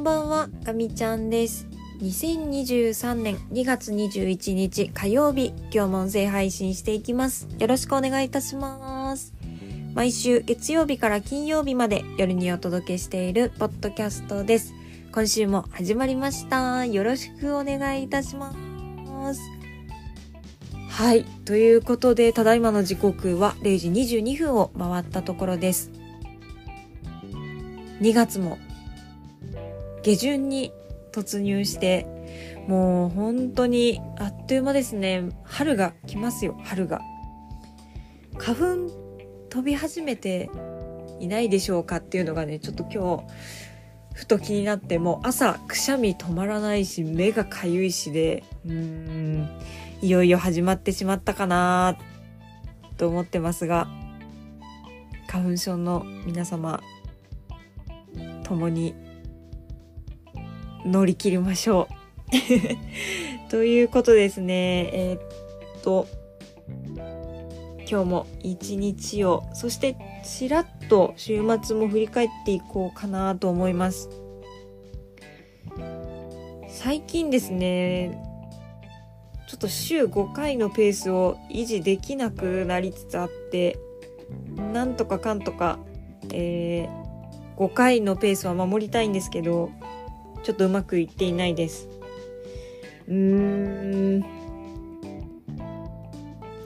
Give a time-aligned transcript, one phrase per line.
[0.00, 1.68] んばんは、ガミちゃんです。
[2.00, 7.46] 2023年2月21日火曜日、今日も音声配信していきます。
[7.58, 9.34] よろしくお願いいたします。
[9.92, 14.72] 毎週月曜日から金曜日まで夜にお届けしているポッドキャストです。
[15.12, 16.86] 今週も始まりました。
[16.86, 18.54] よろしくお願いいたしま
[19.34, 19.40] す。
[20.88, 21.24] はい。
[21.44, 25.90] ということで、ただいまの時刻は0時22分を回ったところです。
[28.00, 28.56] 2月も
[30.02, 30.72] 下旬に
[31.12, 32.06] 突入して、
[32.66, 35.28] もう本当にあっという間ですね。
[35.44, 37.00] 春が来ますよ、春が。
[38.38, 39.10] 花粉
[39.50, 40.50] 飛び始めて
[41.18, 43.24] いないでしょうかっていうのがね、ちょっと今日、
[44.14, 49.48] ふと気になって、もう朝くしゃみ止まらないし、目がかゆいしで、うーん、
[50.00, 51.98] いよいよ始まってしまったかな
[52.96, 53.88] と思ってますが、
[55.26, 56.80] 花粉症の皆様、
[58.44, 58.94] 共に
[60.84, 62.00] 乗り切りましょう。
[63.50, 64.90] ということですね。
[64.92, 66.06] えーっと、
[67.90, 74.08] 今日も一日を、そしてちらっと週末も振り返っていこうかなと思います。
[76.68, 78.22] 最近ですね、
[79.48, 83.76] ちょっと週5回のペースを維持できなくなりつつあって、
[84.72, 85.80] なんとかかんとか、
[86.32, 89.70] えー、5回のペースは守りたいんですけど、
[90.42, 91.88] ちょっとうまくいっていないです。
[93.08, 93.14] うー
[94.18, 94.24] ん。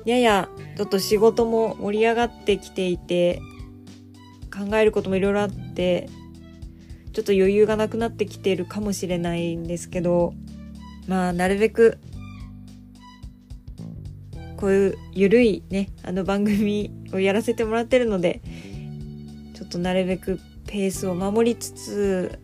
[0.04, 3.40] やや、ちょっと仕事も盛り上がってきていて、
[4.52, 6.08] 考えることもいろいろあって、
[7.12, 10.34] ちょっと余裕がなくなってきているかもしれないんですけど、
[11.06, 11.98] まあ、なるべく、
[14.56, 18.42] こういうゆるいね、あの番組をやらせてもらってるので、
[19.54, 22.38] ちょっとなるべくペースを守りつつ、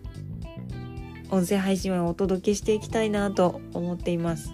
[1.31, 4.53] 音声配信をお届けしていきたいなと思っています。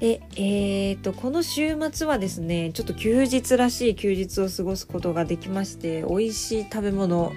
[0.00, 7.32] で、えーと、この週末はですね、ちょっと休日らしい休日を過ごすことができまして、美味しい食べ物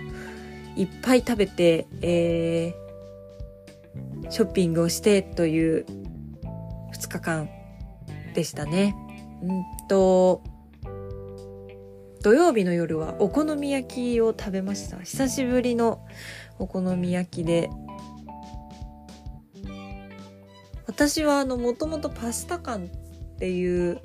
[0.75, 5.85] いっぱい食べて、えー、ショッピングをしてという
[6.93, 7.49] 2日間
[8.35, 8.95] でしたね。
[9.41, 10.43] うんと、
[12.21, 14.99] 土曜日の夜はお好み焼きを食べました。
[14.99, 16.05] 久しぶりの
[16.61, 17.71] お好み焼きで。
[20.85, 22.89] 私はあの、もともとパスタ館っ
[23.39, 23.99] ていう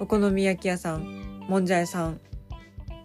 [0.00, 2.20] お好み焼き屋さん、もんじゃ屋さん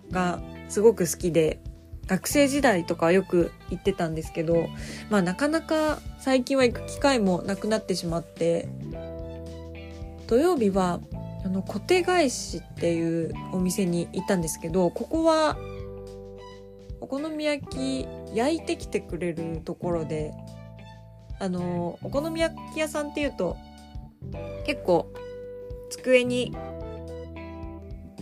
[0.10, 1.60] がすごく好きで、
[2.06, 4.70] 学生時代とかよく行ってたんですけど、
[5.10, 8.70] まあなかなか最近は行く機会もなくなってしまって、
[10.28, 11.02] 土曜日は
[11.44, 15.58] あの、小手返しっていうお店に行ったんですけど、ここは
[17.00, 20.34] お好み焼き焼いてきてくれるところで、
[21.40, 23.58] あの、お好み焼き屋さんっていうと、
[24.66, 25.12] 結構
[25.90, 26.56] 机に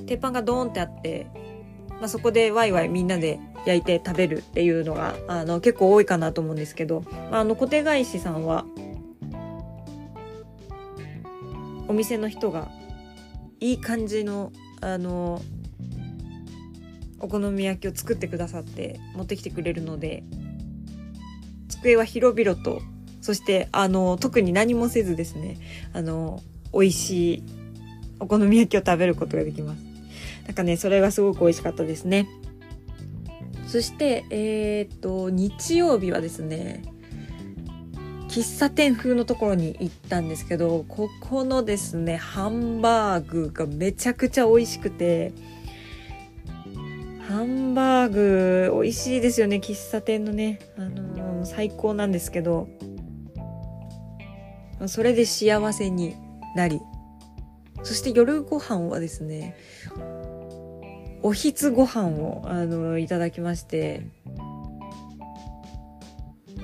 [0.06, 1.28] 鉄板がドーンってあって、
[1.90, 8.66] まあ、そこでワイワイみんなで焼いて食べるっていうのが、あの、結構多いかなと思うんですけど、まあ、あの、小手返しさんは、
[11.88, 12.70] お店の人が、
[13.60, 15.42] いい感じの、あの、
[17.20, 20.24] お好み焼きを作ってくださって、持ってきてくれるので、
[21.70, 22.82] 机は広々と、
[23.22, 25.58] そして、あの、特に何もせずですね、
[25.94, 26.42] あの、
[26.74, 27.44] 美味しい
[28.20, 29.84] お好み焼きを食べることができます。
[30.46, 32.28] なんかね、それがすごく美味しかったですね。
[33.68, 36.84] そして、えーっと、日曜日はですね、
[38.28, 45.34] 喫茶店風のところに行ったんですけど、ここのですね、ハンバーグがめちゃくちゃ美味しくて、
[47.28, 50.60] ハンバーグ美味しいですよね、喫茶店のね。
[50.78, 52.68] あのー最高なんですけど、
[54.88, 56.16] それで幸せに
[56.56, 56.82] なり、
[57.84, 59.56] そして夜ご飯はですね、
[61.22, 64.08] おひつご飯を、あの、いただきまして、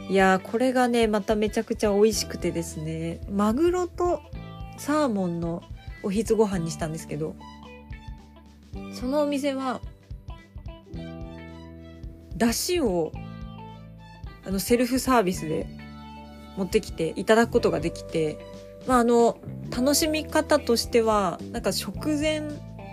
[0.09, 4.21] いやー、これがね、まためちゃくちゃ美味しくてですね、マグロと
[4.77, 5.61] サーモンの
[6.03, 7.35] おひつご飯にしたんですけど、
[8.93, 9.79] そのお店は、
[12.41, 13.11] だしを、
[14.43, 15.67] あの、セルフサービスで
[16.57, 18.39] 持ってきていただくことができて、
[18.87, 19.37] まあ、あの、
[19.69, 22.41] 楽しみ方としては、なんか食前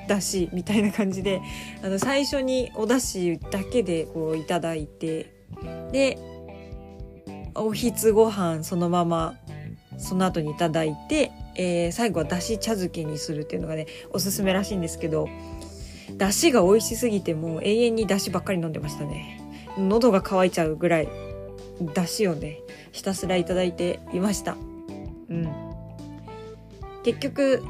[0.07, 1.41] だしみたいな感じで、
[1.83, 5.33] あの、最初にお出汁だけでこういただいて、
[5.93, 6.19] で、
[7.55, 9.35] おひつご飯そのまま、
[9.97, 15.27] その後にいただいて、えー最後はだし茶漬けにするっていうのがね、おすすめらしいんですけど、
[16.19, 19.38] 出汁が美味しすぎてもう永遠に出汁ばっかり飲んでましたね。
[19.79, 21.09] 喉が渇いちゃうぐらい
[21.81, 22.61] 出汁をね
[22.93, 24.57] ひたすらいただいていました。
[25.29, 25.49] うん。
[27.05, 27.63] 結局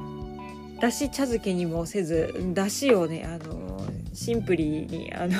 [0.80, 5.34] だし茶漬けにもせずだしをねあのシンプルにあの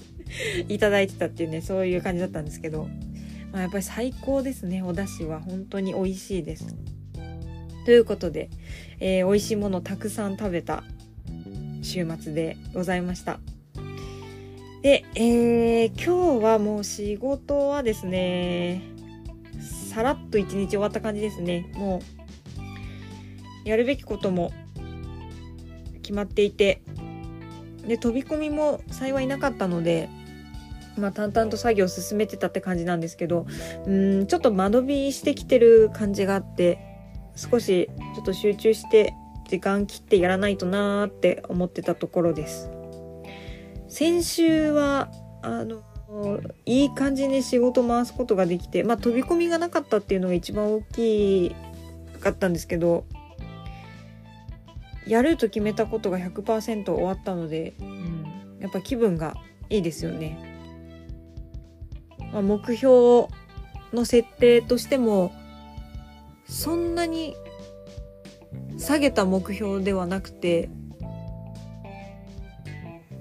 [0.68, 2.88] いただいてたっていうねそういう感じだったんですけど、
[3.52, 5.40] まあ、やっぱり最高ですねお出汁は。
[5.40, 6.74] 本当に美味しいです。
[7.84, 8.50] ということで、
[9.00, 10.84] えー、美味しいものたくさん食べた
[11.82, 13.40] 週末でございました。
[14.82, 18.82] で、えー、今日はもう仕事はですね
[19.60, 21.70] さらっと一日終わった感じですね。
[21.74, 22.00] も
[23.64, 24.52] うやるべきことも
[26.02, 26.80] 決まっていて
[27.86, 30.08] で飛び込みも幸いなかったので
[30.96, 33.46] まあ、淡々と作業を進めてたって感じなんですけど
[33.86, 36.78] うんちょっと間延びしてきてる感じがあって
[37.36, 39.14] 少しちょっと集中して
[39.48, 42.77] 時間切ってやらないとなーって思ってたところです。
[43.88, 45.10] 先週は
[45.42, 45.82] あの
[46.64, 51.54] いい感じに仕事回すことができてまあ飛び込みがなかったっていうのが一番大き
[52.20, 53.04] かったんですけど
[55.06, 59.34] やると決めたことが100%終わったので、うん、やっぱ気分が
[59.70, 60.38] いいですよね。
[62.32, 63.28] まあ、目標
[63.94, 65.32] の設定としても
[66.46, 67.36] そんなに
[68.76, 70.68] 下げた目標ではなくて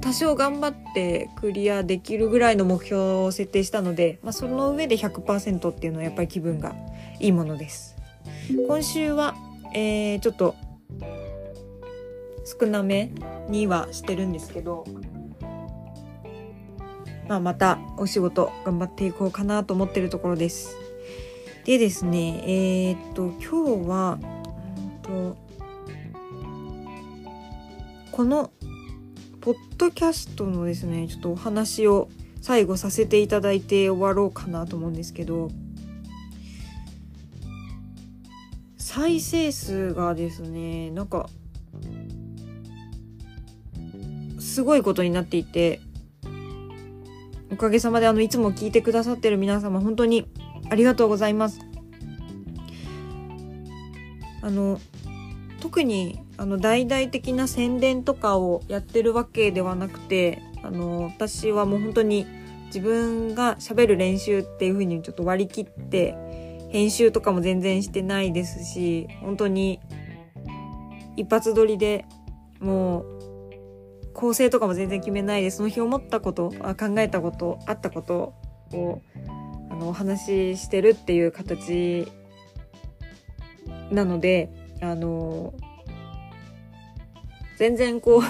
[0.07, 6.73] 多少頑張ってクリアできるぐらいの目標を設定したので、まあ、その上で100%っていうのはやっぱり気分が
[7.19, 7.97] いいものです。
[8.69, 9.35] 今週は、
[9.73, 10.55] えー、ちょっと
[12.45, 13.11] 少なめ
[13.49, 14.85] にはしてるんですけど、
[17.27, 20.77] まあ、またお仕事頑張っていこうかなと思ってるところです。
[21.65, 24.19] でですね、えー、っと、今日は、
[28.13, 28.51] この、
[29.47, 32.09] ポッドキャストのですね、ちょっとお話を
[32.41, 35.47] 最後させていただいて終わろうかなと思うんですけど、
[38.77, 41.29] 再生数がですね、なんか、
[44.37, 45.79] すごいことになっていて、
[47.49, 50.27] おかげさまであの、いつも聞いてくださってる皆様、本当に
[50.69, 51.61] ありがとうございます。
[54.41, 54.81] あの、
[55.61, 62.25] 特に、あの、大々的な宣伝とかをやってるわけではなくて、あの、私はもう本当に
[62.67, 66.15] 自分が喋る練習っていう風にちょっと割り切って、
[66.69, 69.79] 編集とかも全然してないですし、本当に
[71.17, 72.05] 一発撮りで
[72.59, 73.17] もう
[74.13, 78.33] 構成とかも全然決めないでその日思ったこと考えたことあったこと
[78.73, 79.01] を
[79.69, 82.07] あのお話ししてるっていう形
[83.91, 84.49] なので
[84.81, 85.53] あの
[87.57, 88.21] 全然こう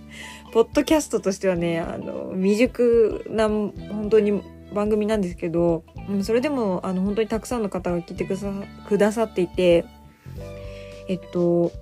[0.52, 4.42] ポッドキャストとしてはねあの未熟な本当に
[4.72, 9.84] 番組なんですけど、うん、それでもあの本当にたくさんの方が聞いてくださっていて
[11.08, 11.72] えっと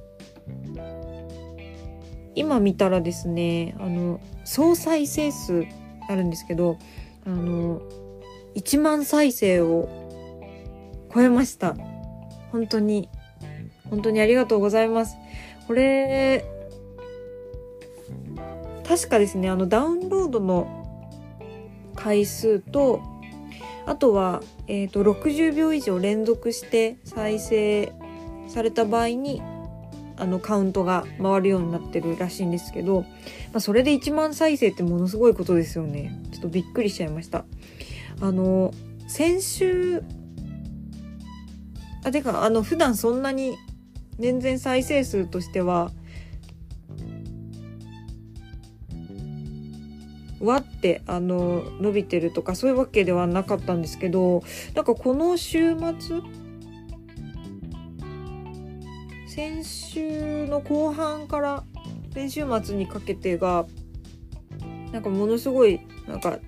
[2.34, 5.64] 今見たらですねあの総再生数
[6.08, 6.78] あるんですけど
[7.26, 7.80] あの
[8.56, 9.88] 1万再生を
[11.14, 11.76] 超えました。
[12.50, 13.08] 本当に
[13.90, 15.16] 本当にありがとうございます。
[15.66, 16.44] これ
[18.86, 21.12] 確かですねあのダウンロードの
[21.94, 23.02] 回数と
[23.86, 27.92] あとは、えーと、と60秒以上連続して再生
[28.48, 29.42] された場合に
[30.16, 33.08] あのカウントが回るようになってるらしいんですけど、ま
[33.54, 36.20] あ、それで1万再生ってものすごいことですよね。
[36.32, 37.44] ちょっとびっくりしちゃいました。
[38.20, 38.72] あの、
[39.08, 40.02] 先週、
[42.04, 43.56] あ、てか、あの、普段そんなに
[44.18, 45.90] 全然再生数としては、
[50.46, 54.42] わってあの伸びてるとかそういうわけではなかったんですけど
[54.74, 56.20] なんかこの週末
[59.26, 61.64] 先週の後半から
[62.12, 63.66] 先週末にかけてが
[64.92, 66.38] なんかものすごいなんか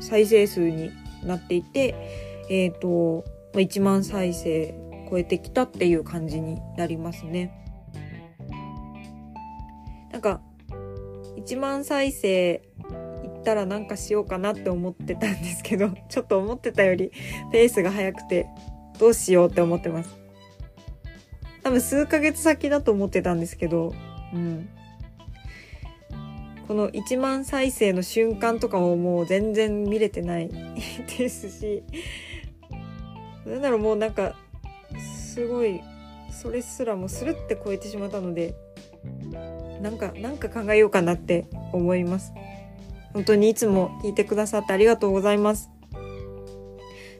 [0.00, 0.92] 再生数に
[1.24, 1.94] なっていて
[2.48, 3.24] えっ、ー、と
[3.54, 4.74] 1万再生
[5.10, 7.58] 超えてきたっていう感じになりますね。
[10.12, 10.40] なんか
[11.36, 12.62] 1万再生
[13.42, 17.10] ったらなんかしようかなって思ってたんですけど ちょっと思ってたより
[17.50, 18.46] ペースが速くて
[18.98, 20.16] どうしようって思ってます。
[21.62, 23.94] 多分数ヶ月先だと思ってたんですけど、
[24.32, 24.68] うん。
[26.66, 30.50] この1万再生の瞬間とかももう全然見れてない
[31.18, 31.82] ですし、
[33.46, 34.34] なんだろうもうなんか、
[35.32, 35.80] すごい、
[36.30, 38.54] それすらもスルって超えてしまったので、
[39.80, 42.32] なんか、なんか考えようかなって思います。
[43.12, 45.70] 本当にいつも聞いてくださってありがとうございます。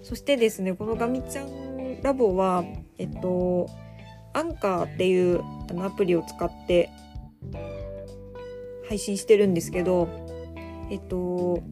[0.03, 2.65] そしてですね、このガミちゃんラボは、
[2.99, 3.69] えっと、
[4.33, 6.91] アンカーっていうあのアプリを使って
[8.89, 10.09] 配信してるんですけど、
[10.91, 11.63] えっと、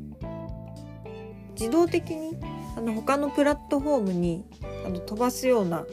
[1.58, 2.38] 自動的に
[2.76, 4.44] あの他のプラットフォームに
[4.86, 5.84] あの飛ばすような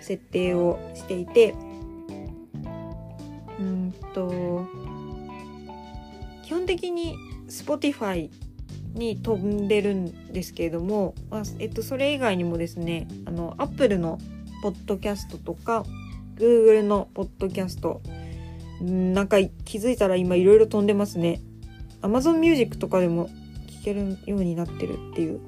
[0.00, 1.54] 設定をしていて
[3.60, 4.66] うんと
[6.44, 7.14] 基本的に
[7.52, 8.30] Spotify
[8.94, 11.14] に飛んでるんですけれども、
[11.58, 14.18] えっと、それ以外にもですねあの Apple の
[14.62, 15.84] ポッドキャストとか
[16.36, 18.00] Google のポッドキャスト
[18.80, 21.40] なんか気づいたら今いろいろ飛んでますね
[22.00, 25.40] Amazon Music とかでも聴けるようになってるっていう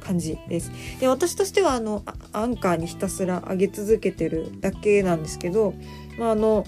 [0.00, 0.70] 感じです。
[1.00, 5.74] で私としてはあのアンカーにひたすら上げ続けてるだけなんですけど、
[6.18, 6.64] まあ、あの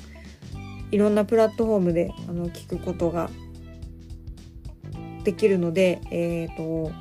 [0.91, 3.31] いろんなプラットフォームであの聞くことが
[5.25, 6.93] できるので、えーと、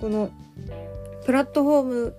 [0.00, 0.30] この
[1.24, 2.14] プラットフォーム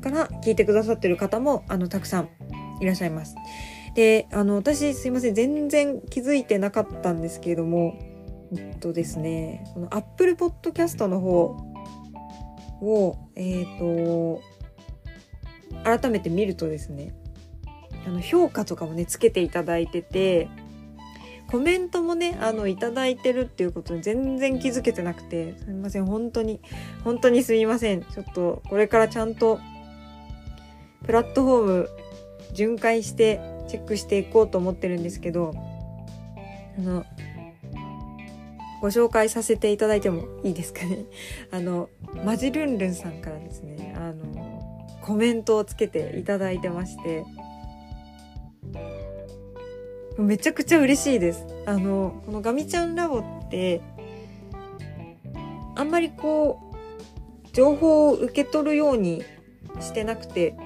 [0.00, 2.28] から聞いてくださってる方もあのたくさん
[2.80, 3.34] いらっしゃいます。
[3.94, 7.96] であの私すいません全然気づいてなかったんですけれども
[8.56, 11.56] えっとですね、この Apple Podcast の方
[12.80, 14.42] を、えっ、ー、と、
[15.82, 17.14] 改めて見るとですね、
[18.06, 20.48] あの、評価とかもね、つけていただいてて、
[21.50, 26.60] コメントもね、あの、いただいてるっていうことに全然気づけてなくて、すみません、本当に、
[27.04, 28.02] 本当にすみません。
[28.02, 29.60] ちょっと、これからちゃんと、
[31.04, 31.90] プラットフォーム、
[32.52, 35.54] 巡回して、チェックしていこうと思ってるんですけど、
[36.78, 37.04] あの、
[38.80, 41.06] ご紹介させていただいてもいいですかね。
[41.50, 41.88] あの、
[42.24, 47.24] マジルンルンさんからですね、あの、コメントをつけていただいてまして、
[50.18, 51.44] めちゃくちゃ嬉しいです。
[51.66, 53.80] あの、このガミちゃんラボって、
[55.74, 59.24] あんまりこう、情報を受け取るように
[59.80, 60.56] してなくて、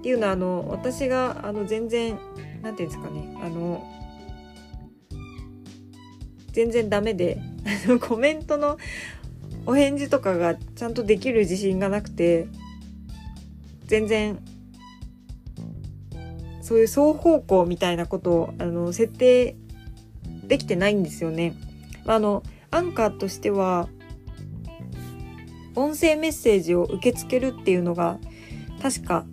[0.00, 2.18] っていうのはあの、私があの全然、
[2.62, 3.86] なんていうんですかね、あの、
[6.52, 7.40] 全然ダメで、
[8.00, 8.76] コメントの
[9.66, 12.48] お返事とかがちゃんとできる自信がなくて、
[13.86, 14.38] 全然、
[16.70, 19.56] そういう双方向みたいなことを、あの、設定
[20.46, 21.56] できてないんですよね。
[22.06, 23.88] あの、アンカーとしては、
[25.74, 28.20] 音声メッセージを受け付けるっていうのが、
[28.80, 29.24] 確か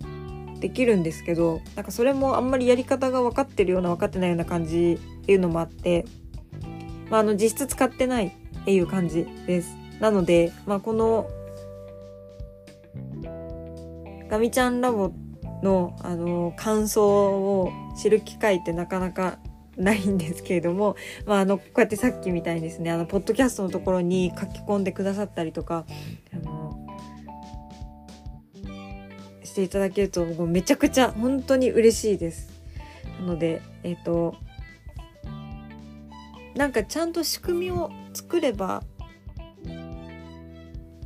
[0.58, 6.06] できるんですけど、なんかそれもあんまりやり方が分かってるような分かってないような感じっていうのもあって、
[7.08, 9.76] まあ、あの実質使ってないっていう感じです。
[10.00, 11.30] なので、まあ、この
[14.28, 15.12] ガミちゃんラボ
[15.62, 19.38] のあの感想を知る機会ってなかなか
[19.76, 25.86] ないんですけれども、まあ、あのこうやってさっきみたいにですねあのポッドキャストのところに書き込んでくださったりとか
[26.32, 26.86] あの
[29.44, 32.58] していただけるとめちゃくちゃ本当に嬉しいです。
[33.20, 34.36] なので、えっ、ー、と
[36.54, 38.82] なんかちゃんと仕組みを作れば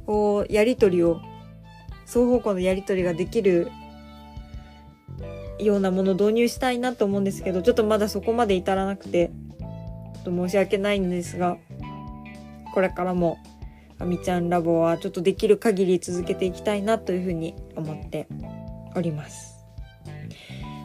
[0.06, 1.20] こうやり取りを
[2.06, 3.70] 双方向のやり取りができる
[5.64, 11.56] ようなもの導入したいなと思うんですけどちょっとまだそこまで至らなくてちょっと申し訳ないんですが
[12.74, 13.38] これからも
[13.98, 18.26] あみちゃんラボはちょっとできる限り続けていきたいなというふうに思って
[18.96, 19.64] おります。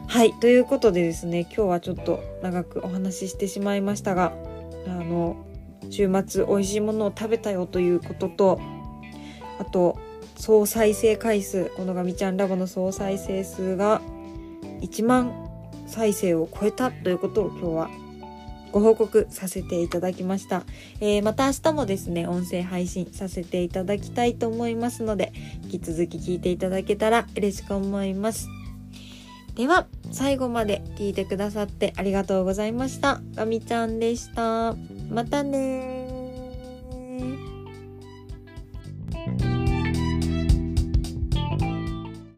[0.06, 0.32] はい。
[0.34, 4.32] ということでですね、今日はちょっと長くお話ししてしまいましたが、
[4.86, 5.36] あの
[5.90, 8.60] 週末美味しいものを食べたよということと
[9.58, 9.98] あと
[10.36, 14.00] 総再生回数このガミちゃんラボの総再生数が
[14.80, 15.32] 1万
[15.86, 17.90] 再生を超えたということを今日は
[18.72, 20.64] ご報告させていただきました、
[21.00, 25.32] えー、また明日もですね音声配信させていただきたいと思いますので
[25.64, 28.48] 引き続き聞いていただけたら嬉しく思います
[29.58, 33.20] では、最後まで聞いてくださってありがとうございました。
[33.34, 34.76] ガミちゃんでした。
[35.10, 35.97] またね